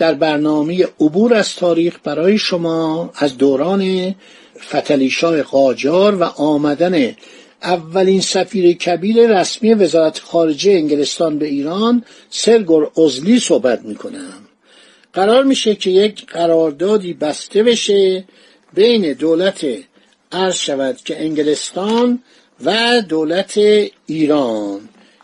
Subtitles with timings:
[0.00, 4.14] در برنامه عبور از تاریخ برای شما از دوران
[4.68, 7.16] فتلیشاه قاجار و آمدن
[7.62, 14.32] اولین سفیر کبیر رسمی وزارت خارجه انگلستان به ایران سرگور ازلی صحبت می‌کنم.
[15.12, 18.24] قرار میشه که یک قراردادی بسته بشه
[18.74, 19.66] بین دولت
[20.32, 22.22] عرض شود که انگلستان
[22.64, 23.60] و دولت
[24.06, 24.80] ایران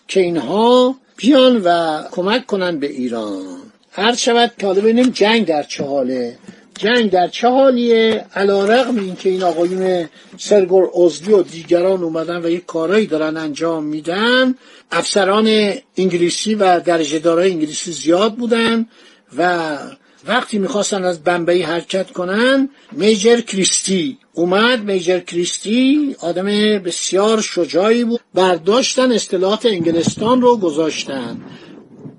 [0.09, 3.67] که اینها بیان و کمک کنن به ایران.
[3.97, 6.39] عرض شود که حالا ببینیم جنگ در چه حاله
[6.79, 10.09] جنگ در چه حالیه علا رقم این که این آقایون
[10.39, 14.55] سرگور ازلی و دیگران اومدن و یک کارایی دارن انجام میدن
[14.93, 18.87] افسران انگلیسی و درجه دارای انگلیسی زیاد بودن
[19.39, 19.79] و
[20.27, 24.85] وقتی می‌خواستن از بمبئی حرکت کنن میجر کریستی اومد.
[24.85, 26.45] میجر کریستی آدم
[26.79, 28.21] بسیار شجاعی بود.
[28.35, 31.41] برداشتن اصطلاحات انگلستان رو گذاشتن.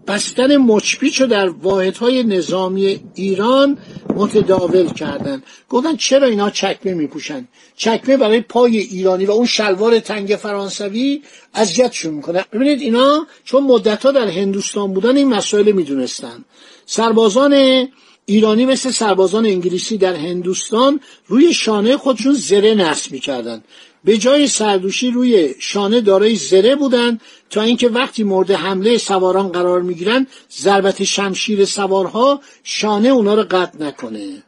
[0.08, 3.78] بستن مچپیچ رو در واحدهای نظامی ایران
[4.16, 5.44] متداول کردن.
[5.70, 11.22] گفتن چرا اینا چکمه میپوشن؟ چکمه برای پای ایرانی و اون شلوار تنگ فرانسوی
[11.54, 12.46] اذیتشون می‌کنه.
[12.54, 16.46] ببینید اینا چون مدتها در هندوستان بودن این مسائل می‌دونستن.
[16.86, 17.88] سربازان
[18.30, 23.64] ایرانی مثل سربازان انگلیسی در هندوستان روی شانه خودشون زره نصب می‌کردن.
[24.04, 29.82] به جای سردوشی روی شانه دارای زره بودن تا اینکه وقتی مورد حمله سواران قرار
[29.82, 30.28] می‌گیرن
[30.60, 34.44] ضربت شمشیر سوارها شانه اونا رو قطع نکنه.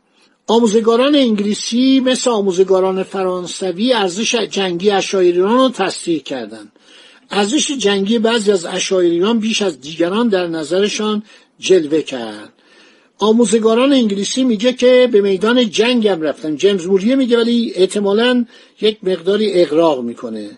[0.47, 6.71] آموزگاران انگلیسی مثل آموزگاران فرانسوی ارزش جنگی اشایریان رو تصدیق کردند
[7.31, 11.23] ارزش جنگی بعضی از اشایریان بیش از دیگران در نظرشان
[11.59, 12.53] جلوه کرد.
[13.19, 16.55] آموزگاران انگلیسی میگه که به میدان جنگ هم رفتن.
[16.55, 18.45] جیمز موریه میگه ولی احتمالا
[18.81, 20.57] یک مقداری اغراق می‌کنه.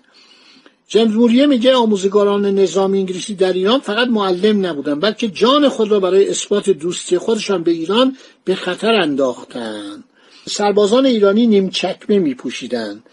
[0.88, 6.00] جیمز موریه میگه آموزگاران نظام انگلیسی در ایران فقط معلم نبودن بلکه جان خود را
[6.00, 10.04] برای اثبات دوستی خودشان به ایران به خطر انداختن.
[10.50, 13.04] سربازان ایرانی نیم چکمه میپوشیدن.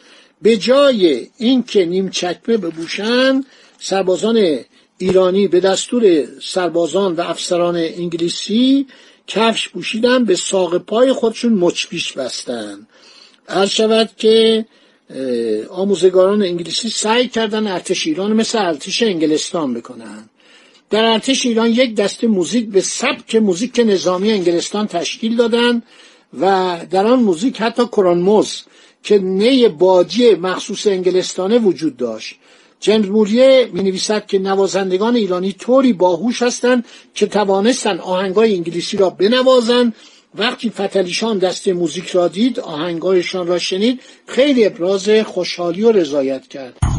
[0.42, 3.44] به جای اینکه نیم چکمه بپوشن
[3.78, 4.58] سربازان
[4.98, 8.86] ایرانی به دستور سربازان و افسران انگلیسی
[9.28, 12.86] کفش پوشیدن به ساق پای خودشون مچپیش بستن.
[13.48, 14.66] عرض شود که
[15.70, 20.30] آموزگاران انگلیسی سعی کردن ارتش ایران مثل ارتش انگلستان بکنن.
[20.90, 25.82] در ارتش ایران یک دسته موزیک به سبک موزیک نظامی انگلستان تشکیل دادن
[26.40, 28.62] و در آن موزیک حتی کرانموز
[29.02, 32.34] که نی باجی مخصوص انگلستانه وجود داشت.
[32.80, 36.84] جیمز موریه می نویسد که نوازندگان ایرانی طوری باهوش هستند
[37.14, 39.94] که توانستند آهنگای انگلیسی را بنوازند.
[40.34, 46.97] وقتی فتلیشان دست موزیک را دید آهنگایشان را شنید خیلی ابراز خوشحالی و رضایت کرد.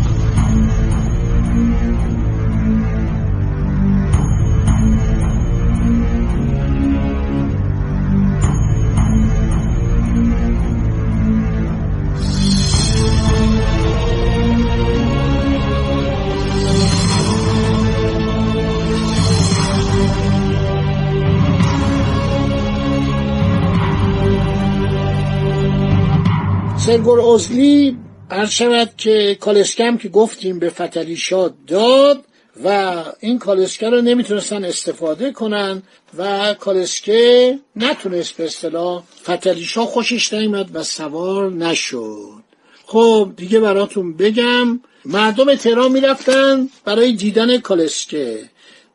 [26.90, 27.98] سرگور ازلی
[28.32, 32.24] عرض شود که کالسکم که گفتیم به فتلیشا داد
[32.64, 35.84] و این کالسکه رو نمی‌تونستن استفاده کنن
[36.18, 42.44] و کالسکه نتونست به اصطلاح فتلیشا خوشش نیامد و سوار نشد.
[42.86, 48.50] خب دیگه براتون بگم مردم تهران می‌رفتن برای دیدن کالسکه.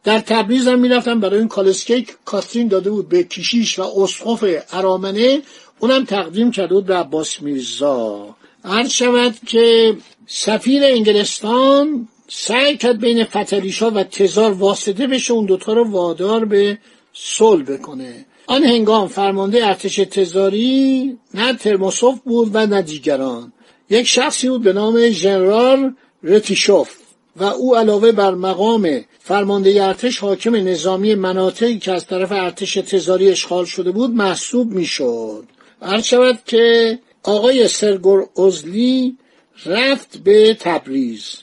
[0.05, 5.43] در تبریز هم می‌رفتن برای این کالسکه کاترین داده بود به کشیش و اسقف ارامنه
[5.79, 8.37] اونم تقدیم کرده بود به عباس میرزا.
[8.65, 15.73] عرض شود که سفیر انگلستان سعی کرد بین فتلیشا و تزار واسطه بشه اون دوتا
[15.73, 16.79] رو وادار به
[17.12, 18.26] صلح بکنه.
[18.47, 23.53] آن هنگام فرمانده ارتش تزاری نه ترماسوف بود و نه دیگران.
[23.91, 26.91] یک شخصی بود به نام ژنرال رتیشوف
[27.37, 33.31] و او علاوه بر مقام فرمانده ارتش حاکم نظامی مناطقی که از طرف ارتش تزاری
[33.31, 35.44] اشغال شده بود محسوب می‌شد.
[35.85, 39.17] عرض شود که آقای سرگور ازلی
[39.67, 41.39] رفت به تبریز.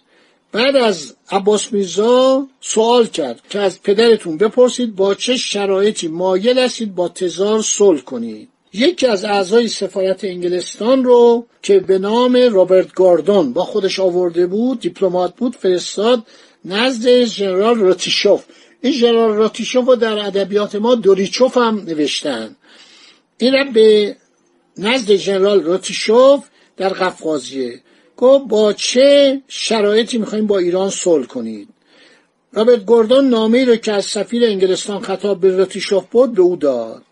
[0.52, 6.96] بعد از عباس میرزا سوال کرد که از پدرتون بپرسید با چه شرایطی مایل هستید
[6.96, 8.50] با تزار صلح کنید.
[8.74, 14.80] یکی از اعضای سفارت انگلستان رو که به نام رابرت گاردون با خودش آورده بود
[14.80, 16.24] دیپلمات بود فرستاد
[16.66, 18.44] نزد ژنرال راتیشوف.
[18.82, 22.56] این ژنرال راتیشوف رو در ادبیات ما دوریچوف هم نوشتن.
[23.38, 24.16] این به
[24.82, 26.44] نزد ژنرال راتیشوف
[26.78, 27.82] در قفقازیه.
[28.18, 31.68] گفت با چه شرایطی می‌خوایم با ایران صلح کنید؟
[32.54, 37.04] رابرت گوردون نامه رو که از سفیر انگلستان خطاب به راتیشوف بود به او داد.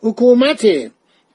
[0.00, 0.90] حکومت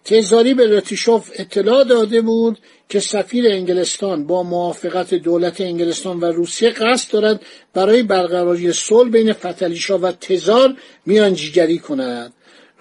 [0.06, 2.58] تزاری به راتیشوف اطلاع داده بود
[2.90, 7.42] که سفیر انگلستان با موافقت دولت انگلستان و روسیه قصد دارد
[7.74, 10.75] برای برقراری صلح بین فتلیشا و تزار
[11.06, 12.34] میانجیگری کند.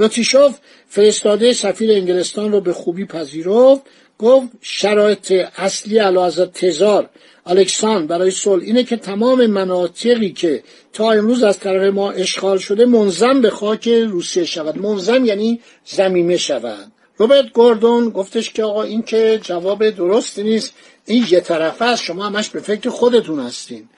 [0.02, 0.58] راتیشوف
[0.88, 3.82] فرستاده سفیر انگلستان را به خوبی پذیرفت
[4.18, 7.10] گفت شرایط اصلی علاوه تزار
[7.46, 10.62] الکسان برای صلح اینه که تمام مناطقی که
[10.92, 14.78] تا امروز از طرف ما اشغال شده منظم به خاک روسیه شود.
[14.78, 16.92] منظم یعنی زمینه شود.
[17.16, 20.72] روبرت گوردون گفتش که آقا این که جواب درستی نیست
[21.06, 23.88] این یه طرفه است شما همش به فکر خودتون هستین.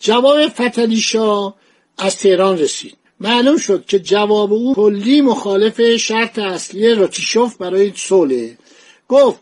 [0.00, 1.54] جواب فتلیشا
[1.98, 2.97] از تهران رسید.
[3.20, 8.48] معلوم شد که جواب او کلی مخالف شرط اصلی راتیشوف برای صلح
[9.08, 9.40] گفت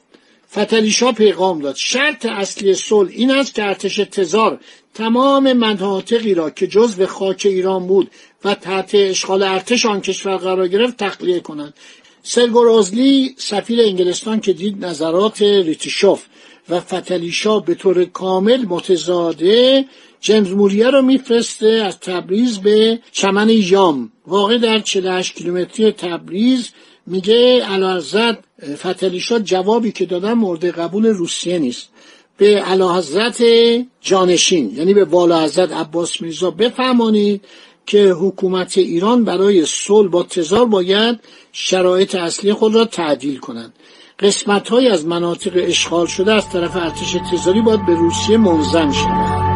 [0.53, 1.77] فتلیشا پیغام داد.
[1.77, 4.61] شرط اصلی صلح این است که ارتش تزار
[4.95, 8.11] تمام مناطقی را که جزو خاک ایران بود
[8.45, 11.75] و تحت اشغال ارتش آن کشور قرار گرفت تخلیه کنند.
[12.23, 16.23] سرگور ازلی سفیر انگلستان که دید نظرات ریتیشوف
[16.69, 19.85] و فتلیشا به طور کامل متضاده
[20.21, 26.71] جیمز موریه رو میفرسته از تبریز به چمن یام واقع در 48 کیلومتری تبریز
[27.07, 28.39] میگه علاحضرت
[28.75, 31.89] فتلیشا جوابی که دادن مورد قبول روسیه نیست.
[32.37, 33.43] به علاحضرت
[34.01, 37.45] جانشین یعنی به والا حضرت عباس میرزا بفهمانید
[37.87, 41.21] که حکومت ایران برای صلح با تزار باید
[41.53, 43.73] شرایط اصلی خود را تعدیل کنند.
[44.19, 49.47] قسمت های از مناطق اشغال شده از طرف ارتش تزاری باید به روسیه منظم شود.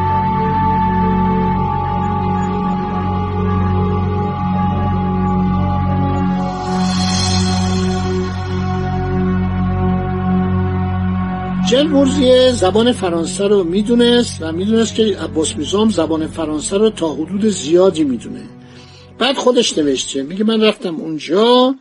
[11.71, 17.45] جن زبان فرانسه رو می‌دونست و می‌دونست که عباس میزام زبان فرانسه رو تا حدود
[17.45, 18.43] زیادی می‌دونه.
[19.19, 21.75] بعد خودش نوشته میگه من رفتم اونجا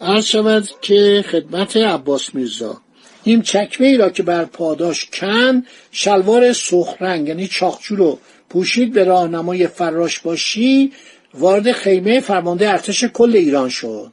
[0.00, 2.80] عرض شود که خدمت عباس میرزا.
[3.24, 8.18] این چکمه ای را که بر پاداش کن شلوار سخرنگ یعنی چاخچو رو
[8.48, 10.92] پوشید به راهنمای فراش باشی
[11.34, 14.12] وارد خیمه فرمانده ارتش کل ایران شد.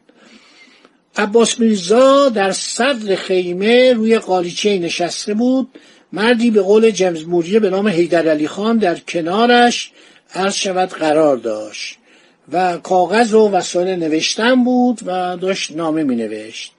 [1.15, 5.67] عباس میرزا در صدر خیمه روی قالیچه نشسته بود.
[6.13, 9.91] مردی به قول جمز موریه به نام حیدر علی خان در کنارش
[10.35, 11.97] عرض شود قرار داشت.
[12.51, 16.71] و کاغذ و وسایل نوشتن بود و داشت نامه می نوشت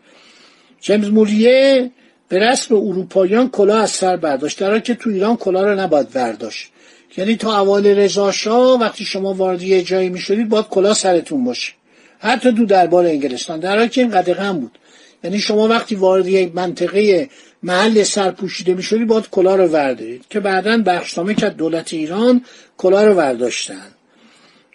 [0.80, 1.90] جمز موریه
[2.28, 6.70] به رسم اروپاییان کلاه از سر برداشت در که تو ایران کلاه را نباید برداشت.
[7.16, 8.32] یعنی تا اول رضا
[8.80, 11.72] وقتی شما وارد یه جایی می شدید باید کلاه سرتون باشه.
[12.18, 13.60] حتی دو دربار انگلستان.
[13.60, 14.78] در حالی که این قدغن بود.
[15.24, 17.30] یعنی شما وقتی وارد یک منطقه
[17.62, 20.24] محل سرپوشیده می شدید باید کلاه رو وردارید.
[20.30, 22.44] که بعدا بخشنامه که دولت ایران
[22.78, 23.86] کلاه رو ورداشتن.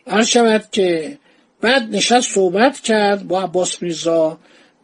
[0.08, 1.18] هر شود که
[1.62, 4.38] بعد نشست صحبت کرد با عباس میرزا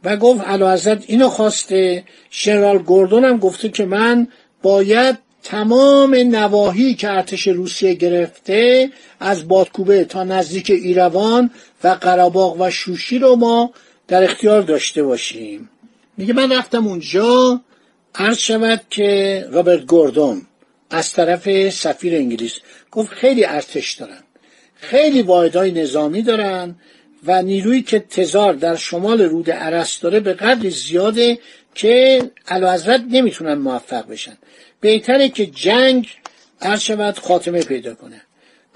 [0.04, 2.04] و گفت حضرت اینو خواسته.
[2.30, 4.28] شنرال گوردون هم گفته که من
[4.62, 8.90] باید تمام نواحی که ارتش روسیه گرفته
[9.20, 11.52] از بادکوبه تا نزدیک ایروان
[11.84, 13.74] و قراباغ و شوشی رو ما
[14.08, 15.70] در اختیار داشته باشیم.
[16.18, 17.62] میگه من رفتم اونجا.
[18.16, 20.42] عرض شود که رابرت گوردون
[20.90, 22.60] از طرف سفیر انگلیس
[22.92, 24.23] گفت خیلی ارتش دارن
[24.84, 26.76] خیلی واحدهای نظامی دارن
[27.24, 31.40] و نیرویی که تزار در شمال رود عرس داره به قدری زیاده
[31.76, 34.38] که علاوزرد نمی‌تونن موفق بشن.
[34.82, 36.08] بهتره که جنگ
[36.62, 38.22] هر شود خاتمه پیدا کنه.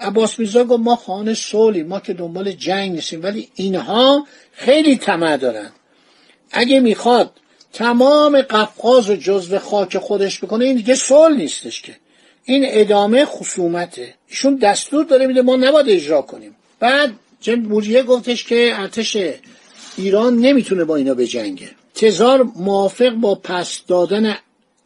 [0.00, 5.36] عباس میرزا گفت ما خانه صلحی ما که دنبال جنگ نیستیم ولی اینها خیلی طمع
[5.36, 5.70] دارن.
[6.52, 7.30] اگه می‌خواد
[7.72, 11.96] تمام قفقاز و جزو خاک خودش بکنه این دیگه صلح نیستش که.
[12.48, 14.14] این ادامه خصومته.
[14.28, 16.56] ایشون دستور داره میده ما نباید اجرا کنیم.
[16.80, 19.16] بعد جن موریه گفتش که ارتش
[19.96, 21.70] ایران نمی‌تونه با اینا بجنگه.
[21.94, 24.36] تزار موافق با پس دادن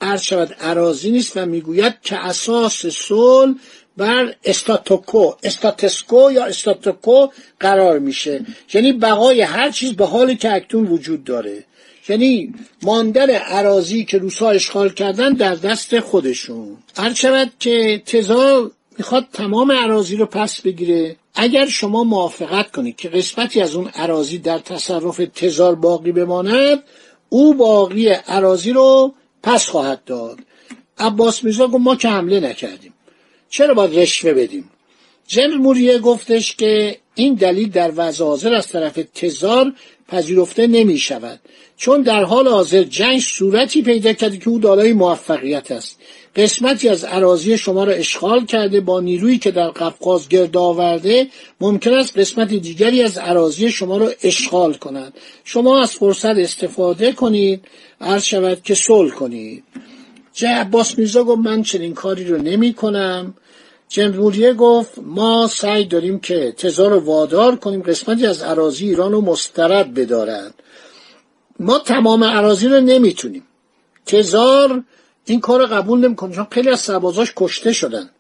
[0.01, 3.55] عرض شود عراضی نیست و می‌گوید که اساس صلح
[3.97, 7.27] بر استاتوکو استاتسکو یا استاتوکو
[7.61, 8.41] قرار میشه.
[8.75, 11.65] یعنی بقای هر چیز به حالی که اکنون وجود داره.
[12.09, 16.77] یعنی ماندن عراضی که روسا اشغال کردن در دست خودشون.
[16.97, 23.09] هر شود که تزار می‌خواد تمام عراضی رو پس بگیره اگر شما موافقت کنید که
[23.09, 26.83] قسمتی از اون عراضی در تصرف تزار باقی بماند
[27.29, 30.39] او باقی عراضی رو پس خواهد داد.
[30.99, 32.92] عباس میرزا گفت ما که حمله نکردیم.
[33.53, 34.71] چرا باید رشوه بدیم؟
[35.27, 39.73] جنرال موریه گفتش که این دلیل در وضع حاضر از طرف تزار
[40.09, 41.41] پذیرفته نمی شود
[41.77, 45.99] چون در حال حاضر جنگ صورتی پیدا کرده که او دارای موفقیت است.
[46.37, 51.27] قسمتی از عراضی شما را اشغال کرده با نیرویی که در قفقاز گرد آورده
[51.61, 55.13] ممکن است قسمت دیگری از عراضی شما را اشغال کند.
[55.45, 57.65] شما از فرصت استفاده کنید
[58.01, 59.65] عرض شود که صلح کنید.
[60.35, 63.35] جه عباس میرزا گفت من چنین کاری رو نمی کنم.
[63.93, 69.95] جمهوریه گفت ما سعی داریم که تزار وادار کنیم قسمتی از عراضی ایران رو مسترد
[69.95, 70.55] بدارند
[71.61, 73.43] ما تمام عراضی رو نمی‌تونیم.
[74.07, 74.85] تزار
[75.25, 78.11] این کار قبول نمی‌کنه چون خیلی از سربازاش کشته شدن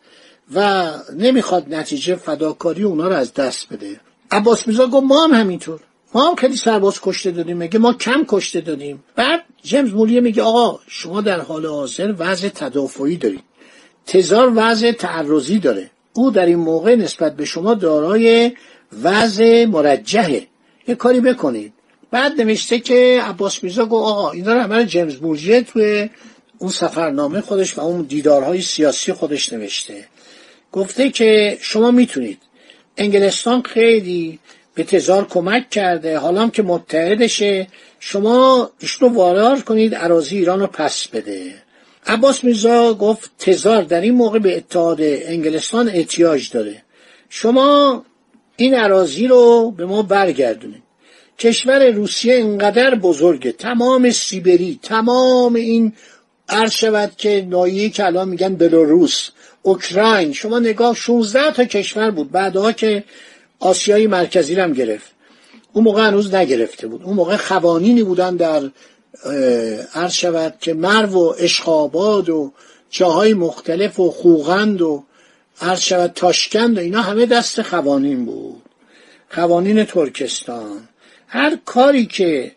[0.54, 4.00] و نمی‌خواد نتیجه فداکاری اونا رو از دست بده.
[4.30, 5.80] عباس میرزا گفت ما هم همینطور.
[6.14, 10.42] ما هم خیلی سرباز کشته دادیم میگه ما کم کشته دادیم بعد جیمز مولیه میگه
[10.42, 13.51] آقا شما در حال حاضر وضع تدافعی دارید.
[14.06, 15.90] تزار وضع تعرضی داره.
[16.12, 18.52] او در این موقع نسبت به شما دارای
[19.02, 20.46] وضع مرجحه.
[20.88, 21.72] یه کاری بکنید.
[22.10, 26.10] بعد نوشته که عباس میرزا گفت آقا اینا رو همه جیمز بورژیه توی
[26.58, 30.04] اون سفرنامه خودش و اون دیدارهای سیاسی خودش نوشته.
[30.72, 32.38] گفته که شما می‌تونید.
[32.96, 34.38] انگلستان خیلی
[34.74, 37.66] به تزار کمک کرده حالا که متحدشه
[38.00, 41.61] شما ایشونو وارار کنید عراضی ایران رو پس بده.
[42.06, 46.82] عباس میرزا گفت تزار در این موقع به اتحاد انگلستان احتیاج داره.
[47.28, 48.04] شما
[48.56, 50.82] این عراضی رو به ما برگردونید.
[51.38, 53.52] کشور روسیه اینقدر بزرگه.
[53.52, 55.92] تمام سیبری تمام این
[56.48, 59.30] عرض شود که نایه که الان میگن بلاروس
[59.62, 60.32] اوکراین.
[60.32, 62.30] شما نگاه 16 تا کشور بود.
[62.30, 63.04] بعدها که
[63.60, 65.12] آسیای مرکزی هم گرفت.
[65.72, 67.02] اون موقع هنوز نگرفته بود.
[67.02, 68.70] اون موقع خوانینی بودن در
[69.94, 72.52] عرض شود که مرو و اشخاباد و
[72.90, 75.04] جاهای مختلف و خوغند و
[75.60, 78.62] عرض شود تاشکند و اینا همه دست خوانین بود.
[79.30, 80.88] خوانین ترکستان.
[81.26, 82.52] هر کاری که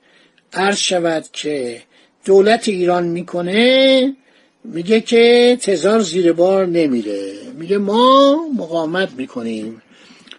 [0.53, 1.81] عرض شود که
[2.25, 4.15] دولت ایران می‌کنه
[4.63, 7.33] میگه که تزار زیر بار نمیره.
[7.53, 9.81] میگه ما مقاومت می‌کنیم.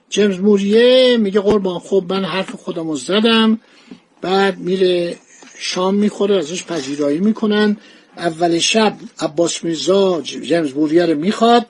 [0.08, 3.60] جیمز موریه میگه قربان خب من حرف خودم زدم
[4.20, 5.16] بعد میره
[5.58, 7.76] شام می‌خوره ازش پذیرایی می‌کنن.
[8.16, 11.66] اول شب عباس میرزا جیمز رو می‌خواد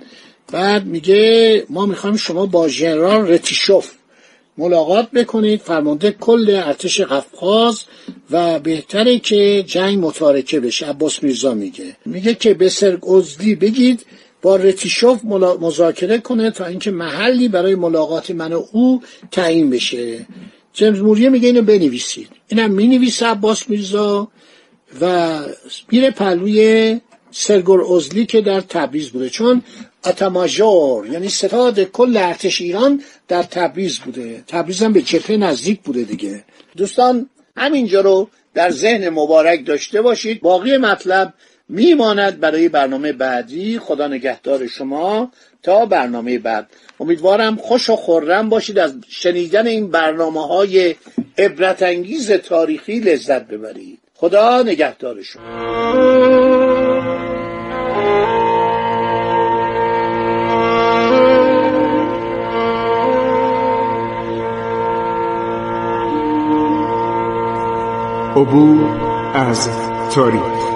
[0.52, 3.92] بعد میگه ما می‌خوایم شما با ژنرال رتیشوف
[4.58, 5.60] ملاقات بکنید.
[5.60, 7.84] فرمانده کل ارتش قفقاز
[8.30, 11.96] و بهتره که جنگ متارکه بشه عباس میرزا میگه.
[12.06, 14.06] میگه که به سرگزلی بگید
[14.42, 15.24] با رتیشوف
[15.60, 20.26] مذاکره کنه تا اینکه محلی برای ملاقات من و او تعیین بشه.
[20.76, 22.28] جیمز موریه میگه اینو بنویسید.
[22.48, 24.28] اینم می‌نویسه عباس میرزا
[25.00, 25.38] و
[25.90, 29.30] میره پلوی سرگور ازلی که در تبریز بوده.
[29.30, 29.62] چون
[30.04, 34.44] اتماژور یعنی ستاد کل ارتش ایران در تبریز بوده.
[34.46, 36.44] تبریز هم به چپه نزدیک بوده دیگه.
[36.76, 40.40] دوستان همینجا رو در ذهن مبارک داشته باشید.
[40.40, 41.34] باقی مطلب
[41.68, 43.78] میماند برای برنامه بعدی.
[43.78, 45.32] خدا نگهدار شما.
[45.66, 46.66] تا برنامه بعد.
[47.00, 50.94] امیدوارم خوش و خورم باشید از شنیدن این برنامه های
[51.38, 53.98] عبرت انگیز تاریخی لذت ببرید.
[54.14, 55.42] خدا نگهدار شما.
[68.36, 69.00] عبور
[69.34, 69.68] از
[70.14, 70.75] تاریخ.